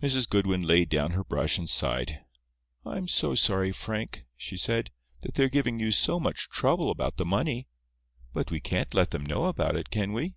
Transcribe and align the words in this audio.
Mrs. 0.00 0.28
Goodwin 0.30 0.62
laid 0.62 0.88
down 0.88 1.10
her 1.14 1.24
brush 1.24 1.58
and 1.58 1.68
sighed. 1.68 2.20
"I 2.86 2.96
am 2.96 3.08
so 3.08 3.34
sorry, 3.34 3.72
Frank," 3.72 4.24
she 4.36 4.56
said, 4.56 4.92
"that 5.22 5.34
they 5.34 5.42
are 5.42 5.48
giving 5.48 5.80
you 5.80 5.90
so 5.90 6.20
much 6.20 6.48
trouble 6.48 6.92
about 6.92 7.16
the 7.16 7.24
money. 7.26 7.66
But 8.32 8.52
we 8.52 8.60
can't 8.60 8.94
let 8.94 9.10
them 9.10 9.26
know 9.26 9.46
about 9.46 9.74
it, 9.74 9.90
can 9.90 10.12
we?" 10.12 10.36